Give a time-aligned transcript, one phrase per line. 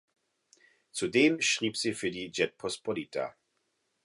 [0.93, 3.35] Zudem schrieb sie für die "Rzeczpospolita".